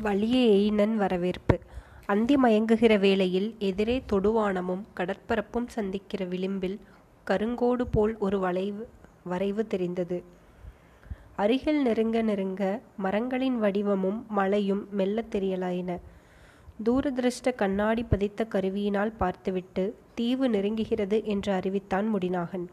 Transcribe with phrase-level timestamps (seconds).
[0.00, 1.60] வலிய எயினன் வரவேற்பு
[2.06, 6.80] அந்தி மயங்குகிற வேளையில் எதிரே தொடுவானமும் கடற்பரப்பும் சந்திக்கிற விளிம்பில்
[7.26, 8.88] கருங்கோடு போல் ஒரு வளைவு
[9.24, 10.22] வரைவு தெரிந்தது.
[11.36, 15.98] அருகில் நெருங்க நெருங்க மரங்களின் வடிவமும் மலையும் மெல்லத் தெரியலாயின.
[16.84, 22.66] தூரதிருஷ்ட கண்ணாடி பதித்த கருவியினால் பார்த்துவிட்டு தீவு நெருங்குகிறது என்று அறிவித்தான் முடிநாகன்.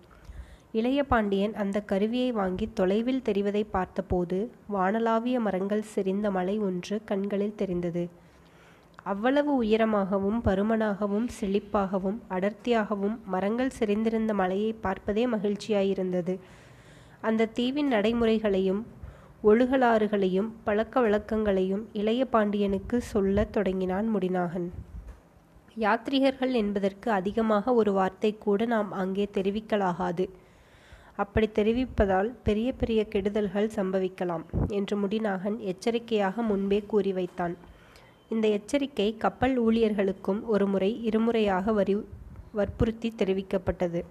[0.77, 8.09] இளைய பாண்டியன் அந்த கருவியை வாங்கித் தொலைவில் தெரிவதைப் பார்த்தபோது வானளாவிய மரங்கள் செறிந்த மலை ஒன்று கண்களில் தெரிந்தது.
[9.03, 16.39] அவ்வளவு உயரமாகவும் பருமனாகவும் செழிப்பாகவும் அடர்த்தியாகவும் மரங்கள் செறிந்திருந்த மலையைப் பார்ப்பதே மகிழ்ச்சியாயிருந்தது.
[17.21, 18.85] அந்த தீவின் நடைமுறைகளையும்
[19.43, 24.69] ஒழுகலாறுகளையும் பழக்க வழக்கங்களையும் இளைய பாண்டியனுக்கு சொல்லத் தொடங்கினான் முடிநாகன்.
[25.79, 30.29] யாத்ரீகர்கள் என்பதற்கு அதிகமாக ஒரு வார்த்தை கூட நாம் அங்கே தெரிவிக்கலாகாது.
[31.17, 37.57] அப்படித் தெரிவிப்பதால் பெரிய பெரிய கெடுதல்கள் சம்பவிக்கலாம் என்று முடிநாகன் எச்சரிக்கையாக முன்பே கூறி வைத்தான்.
[38.29, 41.85] இந்த எச்சரிக்கை கப்பல் ஊழியர்களுக்கும் ஒருமுறை இருமுறையாக
[42.51, 44.03] வற்புறுத்தி தெரிவிக்கப்பட்டது.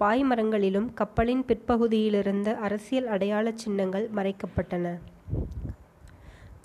[0.00, 4.98] பாய்மரங்களிலும் கப்பலின் பிற்பகுதியிலிருந்த அரசியல் அடையாளச் சின்னங்கள் மறைக்கப்பட்டன.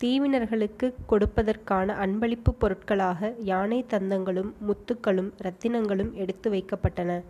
[0.03, 7.21] தீவினர்களுக்குக் கொடுப்பதற்கான அன்பளிப்பு பொருட்களாக யானை தந்தங்களும் முத்துக்களும் இரத்தினங்களும் எடுத்து வைக்கப்பட்டன.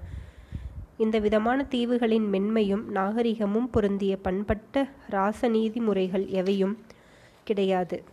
[0.97, 6.77] இந்த விதமான தீவுகளின் மென்மையும் நாகரிகமும் பொருந்திய பண்பட்ட இராசநீதி முறைகள் எவையும்
[7.43, 8.03] கிடையாது.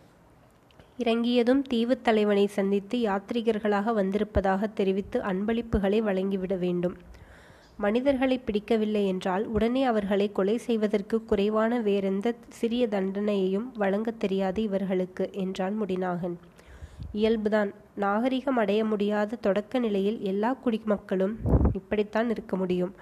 [0.98, 6.96] இறங்கியதும் தீவுத் தலைவனை சந்தித்து யாத்ரீகர்களாக வந்திருப்பதாக தெரிவித்து அன்பளிப்புகளை வழங்கிவிட வேண்டும்.
[7.76, 15.82] மனிதர்களை பிடிக்கவில்லை என்றால் உடனே அவர்களை கொலை செய்வதற்கு குறைவான வேறெந்த சிறிய தண்டனையையும் வழங்கத் தெரியாது இவர்களுக்கு என்றான்
[15.82, 16.34] முடிநாகன்.
[17.14, 17.74] இயல்புதான்.
[17.94, 21.34] நாகரிகம் அடைய முடியாத தொடக்க நிலையில் எல்லா குடிமக்களும்
[21.72, 22.92] இப்படித்தான் இருக்க முடியும்.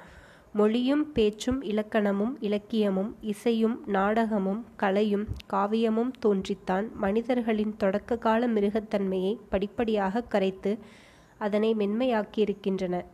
[0.52, 10.78] மொழியும் பேச்சும் இலக்கணமும் இலக்கியமும் இசையும் நாடகமும் கலையும் காவியமும் தோன்றித்தான் மனிதர்களின் தொடக்க கால மிருகத்தன்மையை படிப்படியாக கரைத்து
[11.38, 13.04] அதனை மென்மையாக்கியிருக்கின்றன.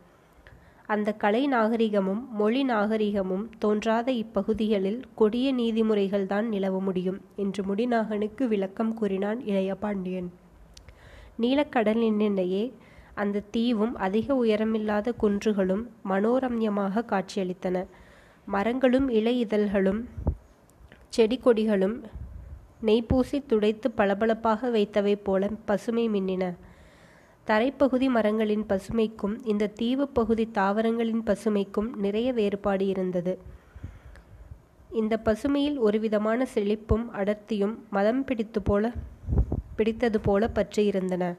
[0.85, 9.45] அந்த கலை நாகரிகமும் மொழி நாகரிகமும் தோன்றாத இப்பகுதிகளில் கொடிய நீதிமுறைகள்தான் நிலவ முடியும் என்று முடிநாகனுக்கு விளக்கம் கூறினான்
[9.45, 10.31] இளைய பாண்டியன்.
[11.39, 12.71] நீலக்கடலினிடையே
[13.13, 17.85] அந்த தீவும் அதிக உயரமில்லாத குன்றுகளும் மனோரம்யமாக காட்சியளித்தன.
[18.45, 20.07] மரங்களும் இலை இதழ்களும்
[21.09, 22.03] செடி கொடிகளும்
[22.79, 23.05] நெய்
[23.47, 26.53] துடைத்து பளபளப்பாக வைத்தவை போல பசுமை மின்னின.
[27.47, 33.39] தரைப்பகுதி மரங்களின் பசுமைக்கும் இந்த தீவுப் பகுதி தாவரங்களின் பசுமைக்கும் நிறைய வேறுபாடு இருந்தது.
[34.91, 38.91] இந்த பசுமையில் ஒருவிதமான செழிப்பும் அடர்த்தியும் மதம் பிடித்து போல
[39.79, 41.35] பிடித்தது போல பற்றியிருந்தன.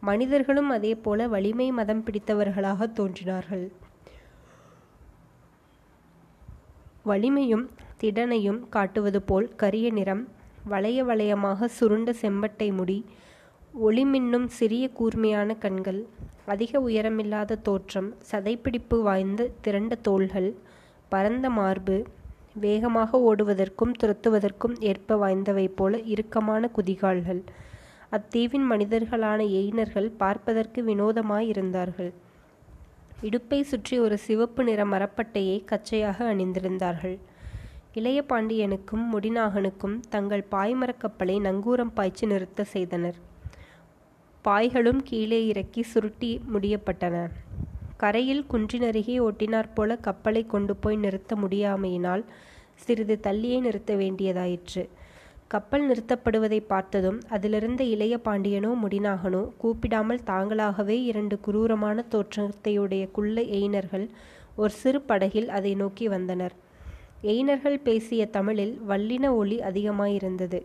[0.00, 3.72] மனிதர்களும் அதேபோல வலிமை மதம் பிடித்தவர்களாகத் தோன்றினார்கள்.
[7.02, 10.28] வலிமையும் திடனையும் காட்டுவது போல் கரிய நிறம்,
[10.64, 13.04] வளைய வளையமாக சுருண்ட செம்பட்டை முடி,
[13.86, 16.06] ஒளிமின்னும் சிறிய கூர்மையான கண்கள்,
[16.46, 20.54] அதிக உயரமில்லாத தோற்றம், சதைப்பிடிப்பு வாய்ந்த திரண்ட தோள்கள்,
[21.08, 22.06] பரந்த மார்பு,
[22.54, 27.42] வேகமாக ஓடுவதற்கும் துரத்துவதற்கும் ஏற்ப வாய்ந்தவை போல இறுக்கமான குதிகால்கள்.
[28.12, 32.12] அத்தீவின் மனிதர்களான எயினர்கள் பார்ப்பதற்கு வினோதமாயிருந்தார்கள்.
[33.22, 37.18] இடுப்பைச் சுற்றி ஒரு சிவப்பு நிற மரப்பட்டையைக் கச்சையாக அணிந்திருந்தார்கள்.
[37.94, 43.14] இளைய பாண்டியனுக்கும் முடிநாகனுக்கும் தங்கள் பாய்மரக் கப்பலை நங்கூரம் பாய்ச்சி நிறுத்தச் செய்தனர்.
[44.44, 47.28] பாய்களும் கீழே இறக்கி சுருட்டி முடியப்பட்டன.
[47.96, 52.24] கரையில் குன்றினருகே ஒட்டினாற்போல கப்பலைக் கொண்டு போய் நிறுத்த முடியாமையினால்
[52.74, 54.88] சிறிது தள்ளியே நிறுத்த வேண்டியதாயிற்று.
[55.48, 64.08] கப்பல் நிறுத்தப்படுவதைப் பார்த்ததும் அதிலிருந்த இளைய பாண்டியனோ முடிநாகனோ கூப்பிடாமல் தாங்களாகவே இரண்டு குரூரமான தோற்றத்தையுடைய குள்ள எயினர்கள்
[64.56, 66.52] ஒரு சிறு படகில் அதை நோக்கி வந்தனர்.
[67.20, 70.62] எயினர்கள் பேசிய தமிழில் வல்லின ஒலி அதிகமாயிருந்தது.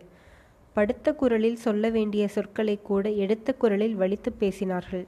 [0.72, 5.04] படுத்த குரலில் சொல்ல வேண்டிய சொற்களைக்கூட எடுத்த குரலில் வலித்துப் பேசினார்கள்.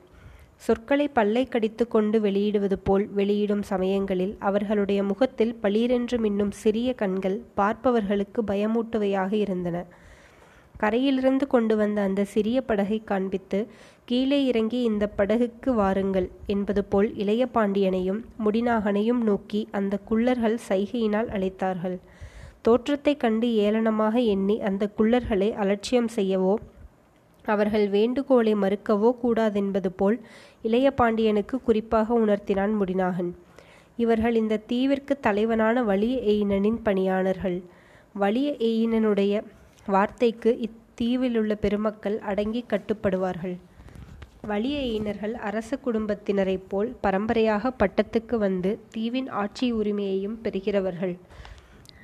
[0.56, 8.42] சொற்களை பல்லைக் கடித்து கொண்டு வெளியிடுவது போல் வெளியிடும் சமயங்களில் அவர்களுடைய முகத்தில் பளீரென்று மின்னும் சிறிய கண்கள் பார்ப்பவர்களுக்கு
[8.42, 9.84] பயமூட்டுவையாக இருந்தன.
[10.76, 13.66] கரையிலிருந்து கொண்டு வந்த அந்த சிறிய படகைக் காண்பித்து,
[14.04, 21.98] கீழே இறங்கி இந்த படகுக்கு வாருங்கள் என்பது போல் இளைய பாண்டியனையும் முடிநாகனையும் நோக்கி அந்த குள்ளர்கள் சைகையினால் அழைத்தார்கள்.
[22.60, 26.54] தோற்றத்தைக் கண்டு ஏளனமாக எண்ணி அந்த குள்ளர்களை அலட்சியம் செய்யவோ
[27.46, 30.20] அவர்கள் வேண்டுகோளை மறுக்கவோ கூடாதென்பது போல்
[30.62, 33.32] இளைய பாண்டியனுக்கு குறிப்பாக உணர்த்தினான் முடிநாகன்.
[33.96, 37.62] இவர்கள் இந்த தீவிற்கு தலைவனான வலிய எயினனின் பணியாளர்கள்.
[38.12, 39.42] வலிய எயினனுடைய
[39.86, 43.56] வார்த்தைக்கு இத்தீவிலுள்ள பெருமக்கள் அடங்கி கட்டுப்படுவார்கள்.
[44.42, 51.16] வலிய எயினர்கள் அரச குடும்பத்தினரைப் போல் பரம்பரையாக பட்டத்துக்கு வந்து தீவின் ஆட்சி உரிமையையும் பெறுகிறவர்கள்.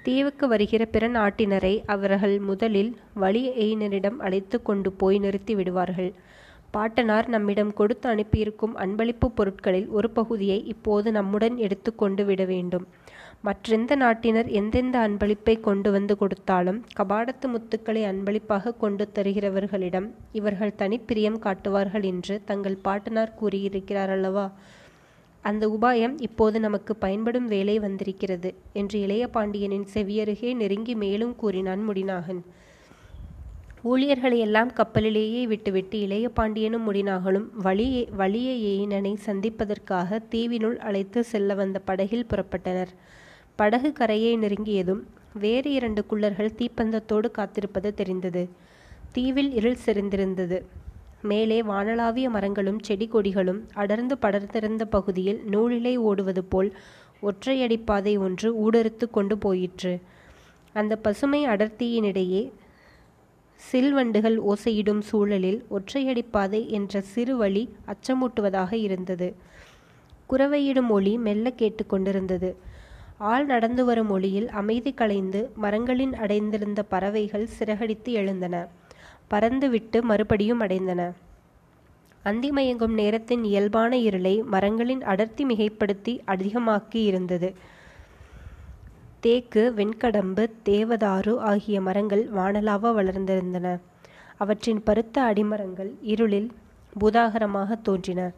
[0.03, 6.11] தீவுக்கு வருகிற பிற நாட்டினரை அவர்கள் முதலில் வலி எயினரிடம் அழைத்து கொண்டு போய் நிறுத்தி விடுவார்கள்.
[6.71, 12.87] பாட்டனார் நம்மிடம் கொடுத்து அனுப்பியிருக்கும் அன்பளிப்பு பொருட்களில் ஒரு பகுதியை இப்போது நம்முடன் எடுத்து கொண்டு விட வேண்டும்.
[13.43, 22.03] மற்றெந்த நாட்டினர் எந்தெந்த அன்பளிப்பை கொண்டு வந்து கொடுத்தாலும் கபாடத்து முத்துக்களை அன்பளிப்பாக கொண்டு தருகிறவர்களிடம் இவர்கள் தனிப்பிரியம் காட்டுவார்கள்
[22.03, 24.47] என்று தங்கள் பாட்டனார் கூறியிருக்கிறார் அல்லவா?
[25.43, 32.41] அந்த உபாயம் இப்போது நமக்கு பயன்படும் வேலை வந்திருக்கிறது என்று இளைய பாண்டியனின் செவியருகே நெருங்கி மேலும் கூறினான் முடிநாகன்.
[33.83, 41.79] ஊழியர்களை எல்லாம் கப்பலிலேயே விட்டுவிட்டு இளைய பாண்டியனும் முடினாகலும் வழியே வலிய ஏயினனை சந்திப்பதற்காக தீவினுள் அழைத்து செல்ல வந்த
[41.79, 42.93] படகில் புறப்பட்டனர்.
[43.57, 45.01] படகு கரையை நெருங்கியதும்
[45.35, 48.49] வேறு இரண்டு குள்ளர்கள் தீப்பந்தத்தோடு காத்திருப்பது தெரிந்தது.
[49.13, 50.63] தீவில் இருள் செறிந்திருந்தது.
[51.23, 56.77] மேலே வானளாவிய மரங்களும் செடி கொடிகளும் அடர்ந்து படர்ந்திருந்த பகுதியில் நூலிலை ஓடுவது போல்
[57.23, 60.01] ஒற்றையடிப்பாதை ஒன்று ஊடறுத்து கொண்டு போயிற்று.
[60.73, 62.53] அந்த பசுமை அடர்த்தியினிடையே
[63.57, 69.35] சில்வண்டுகள் ஓசையிடும் சூழலில் ஒற்றையடிப்பாதை என்ற சிறு வழி அச்சமூட்டுவதாக இருந்தது.
[70.31, 72.55] குறவையிடும் ஒளி மெல்ல கேட்டுக்கொண்டிருந்தது
[73.19, 78.69] ஆள் நடந்து வரும் ஒளியில் அமைதி கலைந்து மரங்களின் அடைந்திருந்த பறவைகள் சிறகடித்து எழுந்தன.
[79.31, 81.13] பறந்துவிட்டு மறுபடியும் அடைந்தன.
[82.25, 87.55] அந்திமயங்கும் நேரத்தின் இயல்பான இருளை மரங்களின் அடர்த்தி மிகைப்படுத்தி அதிகமாக்கி இருந்தது.
[89.21, 93.79] தேக்கு வெண்கடம்பு தேவதாரு ஆகிய மரங்கள் வானலாவ வளர்ந்திருந்தன.
[94.37, 96.51] அவற்றின் பருத்த அடிமரங்கள் இருளில்
[97.01, 98.31] பூதாகரமாக தோன்றின.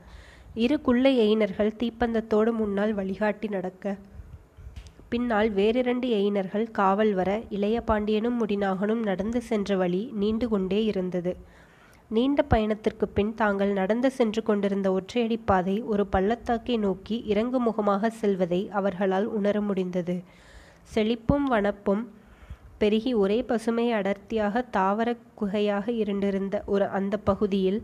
[0.54, 3.96] இரு குள்ளை எயினர்கள் தீப்பந்தத்தோடு முன்னால் வழிகாட்டி நடக்க
[5.12, 11.32] பின்னால் வேறிரண்டு எயினர்கள் காவல் வர இளைய பாண்டியனும் முடிநாகனும் நடந்து சென்ற வழி நீண்டு கொண்டே இருந்தது.
[12.10, 18.60] நீண்ட பயணத்திற்கு பின் தாங்கள் நடந்து சென்று கொண்டிருந்த ஒற்றையடி பாதை ஒரு பள்ளத்தாக்கை நோக்கி இறங்கு முகமாக செல்வதை
[18.70, 20.16] அவர்களால் உணர முடிந்தது.
[20.94, 22.02] செழிப்பும் வனப்பும்
[22.78, 25.08] பெருகி ஒரே பசுமை அடர்த்தியாக தாவர
[25.40, 27.80] குகையாக இருண்டிருந்த ஒரு அந்த பகுதியில்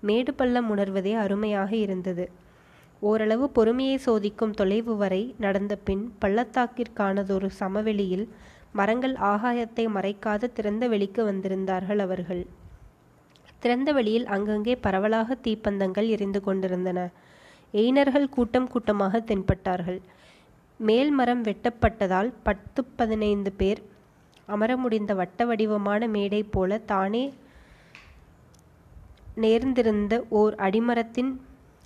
[0.00, 2.26] மேடு பள்ளம் உணர்வதே அருமையாக இருந்தது.
[3.02, 8.26] ஓரளவு பொறுமையை சோதிக்கும் தொலைவு வரை நடந்த பின் பள்ளத்தாக்கிற்கானதொரு சமவெளியில்
[8.72, 12.42] மரங்கள் ஆகாயத்தை மறைக்காத திறந்த வெளிக்கு வந்திருந்தார்கள் அவர்கள்.
[13.58, 17.00] திறந்த வெளியில் அங்கங்கே பரவலாக தீப்பந்தங்கள் எரிந்து கொண்டிருந்தன.
[17.74, 20.00] எயினர்கள் கூட்டம் கூட்டமாக தென்பட்டார்கள்.
[20.80, 23.80] மேல் மரம் வெட்டப்பட்டதால் பத்து பதினைந்து பேர்
[24.46, 27.24] அமர முடிந்த வட்ட வடிவமான மேடை போல தானே
[29.34, 31.30] நேர்ந்திருந்த ஓர் அடிமரத்தின்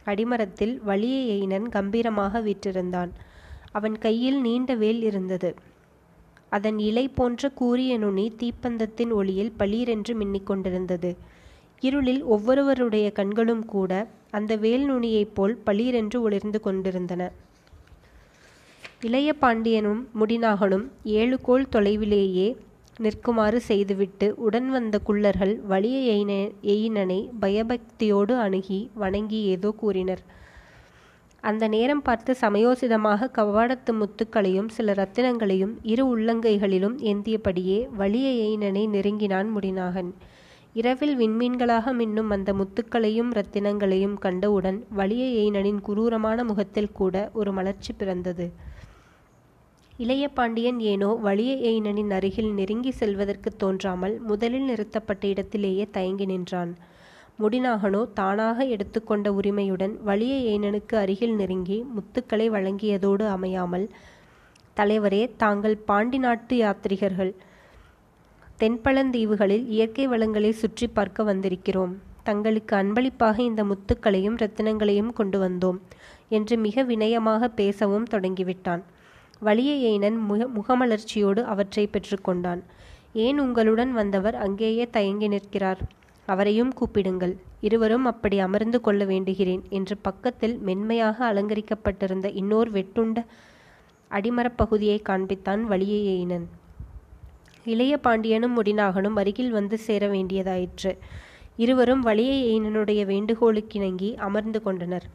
[0.06, 3.12] அடிமரத்தில் வலிய எயினன் கம்பீரமாக வீற்றிருந்தான்.
[3.72, 5.54] அவன் கையில் நீண்ட வேல் இருந்தது.
[6.48, 11.16] அதன் இலை போன்ற கூரிய நுனி தீப்பந்தத்தின் ஒளியில் பளீரென்று மின்னிக் கொண்டிருந்தது.
[11.80, 13.92] இருளில் ஒவ்வொருவருடைய கண்களும் கூட
[14.30, 17.32] அந்த வேல் நுனியைப் போல் பளீரென்று ஒளிர்ந்து கொண்டிருந்தன.
[19.00, 22.48] இளைய பாண்டியனும் முடிநாகனும் ஏழு கோல் தொலைவிலேயே
[23.04, 25.96] நிற்குமாறு செய்துவிட்டு உடன் வந்த குள்ளர்கள் வலிய
[26.74, 30.22] எயினனை பயபக்தியோடு அணுகி வணங்கி ஏதோ கூறினர்.
[31.40, 40.10] அந்த நேரம் பார்த்து சமயோசிதமாக கவாடத்து முத்துக்களையும் சில ரத்தினங்களையும் இரு உள்ளங்கைகளிலும் ஏந்தியபடியே வலிய எயினனை நெருங்கினான் முடிநாகன்.
[40.72, 48.48] இரவில் விண்மீன்களாக மின்னும் அந்த முத்துக்களையும் ரத்தினங்களையும் கண்டவுடன் வலிய எயினனின் குரூரமான முகத்தில் கூட ஒரு மலர்ச்சி பிறந்தது.
[50.04, 56.72] இளைய பாண்டியன் ஏனோ வலிய எயினனின் அருகில் நெருங்கி செல்வதற்கு தோன்றாமல் முதலில் நிறுத்தப்பட்ட இடத்திலேயே தயங்கி நின்றான்.
[57.42, 63.86] முடிநாகனோ தானாக எடுத்துக்கொண்ட உரிமையுடன் வலிய எயினனுக்கு அருகில் நெருங்கி முத்துக்களை வழங்கியதோடு அமையாமல்
[64.76, 67.32] தலைவரே தாங்கள் பாண்டி நாட்டு யாத்ரிகர்கள்
[68.60, 71.94] தென்பழந்தீவுகளில் இயற்கை வளங்களை சுற்றி பார்க்க வந்திருக்கிறோம்.
[72.28, 75.80] தங்களுக்கு அன்பளிப்பாக இந்த முத்துக்களையும் ரத்தினங்களையும் கொண்டு வந்தோம்
[76.38, 78.84] என்று மிக வினயமாக பேசவும் தொடங்கிவிட்டான்.
[79.40, 82.62] வலிய முக முகமலர்ச்சியோடு அவற்றை பெற்றுக்கொண்டான்.
[83.12, 85.80] ஏன் உங்களுடன் வந்தவர் அங்கேயே தயங்கி நிற்கிறார்?
[86.26, 87.34] அவரையும் கூப்பிடுங்கள்.
[87.60, 93.24] இருவரும் அப்படி அமர்ந்து கொள்ள வேண்டுகிறேன் என்று பக்கத்தில் மென்மையாக அலங்கரிக்கப்பட்டிருந்த இன்னொரு வெட்டுண்ட
[94.10, 96.46] அடிமரப்பகுதியை காண்பித்தான் வலியேயினன்
[97.64, 100.92] இளைய பாண்டியனும் முடிநாகனும் அருகில் வந்து சேர வேண்டியதாயிற்று.
[101.56, 105.06] இருவரும் வலிய வேண்டுகோளுக்கிணங்கி அமர்ந்து கொண்டனர்.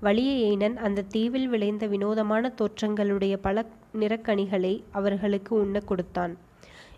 [0.00, 3.64] வலிய ஏனன் அந்த தீவில் விளைந்த வினோதமான தோற்றங்களுடைய பல
[4.00, 6.34] நிறக்கணிகளை அவர்களுக்கு உண்ண கொடுத்தான்.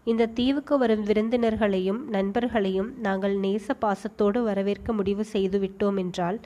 [0.04, 6.40] இந்த தீவுக்கு வரும் விருந்தினர்களையும் நண்பர்களையும் நாங்கள் நேச பாசத்தோடு வரவேற்க முடிவு செய்து விட்டோம் என்றால்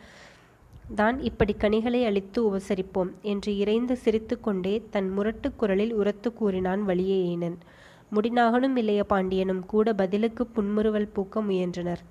[0.94, 7.58] தான் இப்படி கனிகளை அளித்து உபசரிப்போம் என்று இறைந்து சிரித்துக்கொண்டே தன் முரட்டு குரலில் உரத்து கூறினான் வலிய ஏனன்.
[8.14, 12.02] முடிநாகனும் இளைய பாண்டியனும் கூட பதிலுக்கு புன்முறுவல் பூக்க முயன்றனர்.